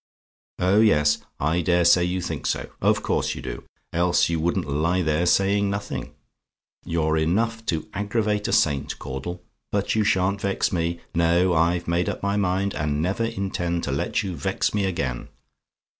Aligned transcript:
Oh, 0.57 0.79
yes; 0.81 1.19
I 1.39 1.61
dare 1.61 1.85
say 1.85 2.03
you 2.03 2.21
think 2.23 2.47
so 2.47 2.71
of 2.81 3.03
course 3.03 3.35
you 3.35 3.41
do, 3.43 3.65
else 3.93 4.29
you 4.29 4.39
wouldn't 4.39 4.67
lie 4.67 5.03
there 5.03 5.27
saying 5.27 5.69
nothing. 5.69 6.15
You're 6.83 7.17
enough 7.17 7.63
to 7.67 7.87
aggravate 7.93 8.47
a 8.47 8.51
saint, 8.51 8.97
Caudle; 8.97 9.43
but 9.71 9.93
you 9.93 10.03
shan't 10.03 10.41
vex 10.41 10.73
me. 10.73 11.01
No; 11.13 11.53
I've 11.53 11.87
made 11.87 12.09
up 12.09 12.23
my 12.23 12.35
mind, 12.35 12.73
and 12.73 12.99
never 12.99 13.25
intend 13.25 13.83
to 13.83 13.91
let 13.91 14.23
you 14.23 14.35
vex 14.35 14.73
me 14.73 14.85
again. 14.85 15.27